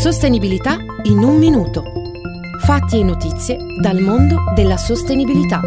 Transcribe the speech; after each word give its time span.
Sostenibilità 0.00 0.78
in 1.02 1.18
un 1.18 1.36
minuto. 1.36 1.84
Fatti 2.60 3.00
e 3.00 3.04
notizie 3.04 3.58
dal 3.82 4.00
mondo 4.00 4.36
della 4.54 4.78
sostenibilità. 4.78 5.60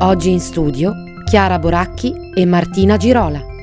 Oggi 0.00 0.30
in 0.30 0.40
studio 0.40 0.92
Chiara 1.24 1.58
Boracchi 1.58 2.12
e 2.34 2.44
Martina 2.44 2.98
Girola. 2.98 3.53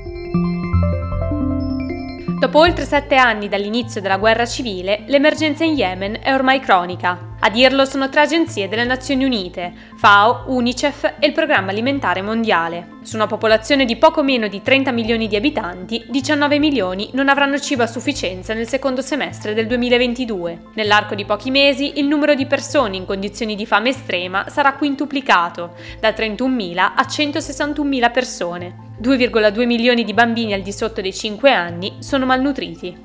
Dopo 2.42 2.58
oltre 2.58 2.86
sette 2.86 3.18
anni 3.18 3.48
dall'inizio 3.48 4.02
della 4.02 4.18
guerra 4.18 4.48
civile, 4.48 5.04
l'emergenza 5.06 5.64
in 5.64 5.76
Yemen 5.76 6.22
è 6.24 6.34
ormai 6.34 6.60
cronica. 6.60 7.36
A 7.40 7.52
dirlo 7.52 7.86
sono 7.86 8.10
tre 8.10 8.22
agenzie 8.22 8.68
delle 8.68 8.84
Nazioni 8.84 9.26
Unite, 9.26 9.72
FAO, 9.96 10.46
UNICEF 10.48 11.18
e 11.20 11.28
il 11.28 11.34
Programma 11.34 11.70
Alimentare 11.70 12.24
Mondiale. 12.24 12.98
Su 13.04 13.16
una 13.16 13.28
popolazione 13.28 13.86
di 13.86 13.96
poco 13.96 14.24
meno 14.24 14.48
di 14.48 14.64
30 14.64 14.92
milioni 14.92 15.28
di 15.28 15.36
abitanti, 15.36 16.04
19 16.10 16.58
milioni 16.58 17.12
non 17.14 17.30
avranno 17.30 17.60
cibo 17.60 17.84
a 17.84 17.88
sufficienza 17.88 18.56
nel 18.56 18.68
secondo 18.68 19.04
semestre 19.04 19.54
del 19.54 19.68
2022. 19.68 20.62
Nell'arco 20.74 21.14
di 21.14 21.26
pochi 21.26 21.52
mesi 21.52 22.00
il 22.00 22.08
numero 22.08 22.34
di 22.34 22.48
persone 22.48 22.96
in 22.96 23.06
condizioni 23.06 23.54
di 23.54 23.68
fame 23.68 23.90
estrema 23.90 24.50
sarà 24.50 24.74
quintuplicato, 24.74 25.76
da 26.00 26.10
31.000 26.10 26.76
a 26.80 27.06
161.000 27.08 28.12
persone. 28.12 28.90
2,2 29.02 29.66
milioni 29.66 30.04
di 30.04 30.14
bambini 30.14 30.54
al 30.54 30.62
di 30.62 30.72
sotto 30.72 31.02
dei 31.02 31.12
5 31.12 31.52
anni 31.52 31.96
sono 31.98 32.28
malnutriti. 32.28 33.02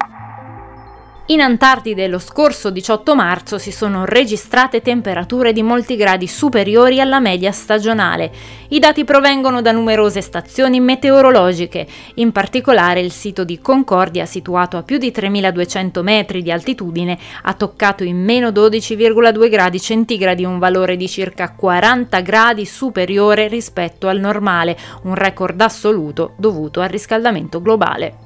In 1.28 1.40
Antartide 1.40 2.06
lo 2.06 2.20
scorso 2.20 2.70
18 2.70 3.16
marzo 3.16 3.58
si 3.58 3.72
sono 3.72 4.04
registrate 4.04 4.80
temperature 4.80 5.52
di 5.52 5.60
molti 5.60 5.96
gradi 5.96 6.28
superiori 6.28 7.00
alla 7.00 7.18
media 7.18 7.50
stagionale. 7.50 8.30
I 8.68 8.78
dati 8.78 9.02
provengono 9.02 9.60
da 9.60 9.72
numerose 9.72 10.20
stazioni 10.20 10.78
meteorologiche, 10.78 11.84
in 12.14 12.30
particolare 12.30 13.00
il 13.00 13.10
sito 13.10 13.42
di 13.42 13.60
Concordia, 13.60 14.24
situato 14.24 14.76
a 14.76 14.84
più 14.84 14.98
di 14.98 15.10
3200 15.10 16.00
metri 16.04 16.42
di 16.42 16.52
altitudine, 16.52 17.18
ha 17.42 17.54
toccato 17.54 18.04
in 18.04 18.22
meno 18.22 18.50
12,2 18.50 19.50
gradi 19.50 19.80
centigradi, 19.80 20.44
un 20.44 20.60
valore 20.60 20.96
di 20.96 21.08
circa 21.08 21.50
40 21.50 22.20
gradi 22.20 22.64
superiore 22.64 23.48
rispetto 23.48 24.06
al 24.06 24.20
normale, 24.20 24.78
un 25.02 25.16
record 25.16 25.60
assoluto 25.60 26.34
dovuto 26.36 26.80
al 26.80 26.88
riscaldamento 26.88 27.60
globale. 27.60 28.25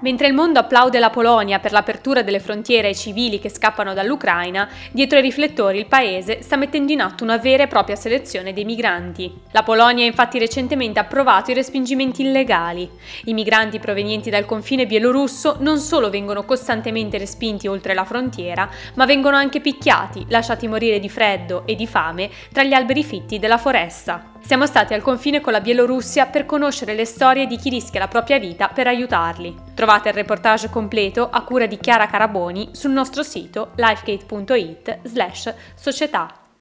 Mentre 0.00 0.26
il 0.26 0.34
mondo 0.34 0.58
applaude 0.58 0.98
la 0.98 1.08
Polonia 1.08 1.58
per 1.58 1.72
l'apertura 1.72 2.20
delle 2.20 2.38
frontiere 2.38 2.88
ai 2.88 2.94
civili 2.94 3.38
che 3.38 3.48
scappano 3.48 3.94
dall'Ucraina, 3.94 4.68
dietro 4.92 5.18
i 5.18 5.22
riflettori 5.22 5.78
il 5.78 5.86
paese 5.86 6.42
sta 6.42 6.56
mettendo 6.56 6.92
in 6.92 7.00
atto 7.00 7.24
una 7.24 7.38
vera 7.38 7.62
e 7.62 7.66
propria 7.66 7.96
selezione 7.96 8.52
dei 8.52 8.66
migranti. 8.66 9.32
La 9.52 9.62
Polonia 9.62 10.04
ha 10.04 10.06
infatti 10.06 10.38
recentemente 10.38 10.98
approvato 10.98 11.50
i 11.50 11.54
respingimenti 11.54 12.20
illegali. 12.20 12.90
I 13.24 13.32
migranti 13.32 13.78
provenienti 13.78 14.28
dal 14.28 14.44
confine 14.44 14.84
bielorusso 14.84 15.56
non 15.60 15.78
solo 15.78 16.10
vengono 16.10 16.44
costantemente 16.44 17.16
respinti 17.16 17.66
oltre 17.66 17.94
la 17.94 18.04
frontiera, 18.04 18.68
ma 18.96 19.06
vengono 19.06 19.36
anche 19.36 19.62
picchiati, 19.62 20.26
lasciati 20.28 20.68
morire 20.68 21.00
di 21.00 21.08
freddo 21.08 21.62
e 21.64 21.74
di 21.74 21.86
fame 21.86 22.28
tra 22.52 22.64
gli 22.64 22.74
alberi 22.74 23.02
fitti 23.02 23.38
della 23.38 23.56
foresta. 23.56 24.32
Siamo 24.46 24.66
stati 24.66 24.94
al 24.94 25.02
confine 25.02 25.40
con 25.40 25.52
la 25.52 25.60
Bielorussia 25.60 26.26
per 26.26 26.46
conoscere 26.46 26.94
le 26.94 27.04
storie 27.04 27.48
di 27.48 27.56
chi 27.56 27.68
rischia 27.68 27.98
la 27.98 28.06
propria 28.06 28.38
vita 28.38 28.68
per 28.68 28.86
aiutarli. 28.86 29.52
Trovate 29.86 30.08
il 30.08 30.16
reportage 30.16 30.68
completo 30.68 31.30
a 31.30 31.44
cura 31.44 31.66
di 31.66 31.78
Chiara 31.78 32.08
Caraboni 32.08 32.70
sul 32.72 32.90
nostro 32.90 33.22
sito 33.22 33.70
lifegate.it 33.76 34.98
slash 35.04 35.54
società 35.76 36.45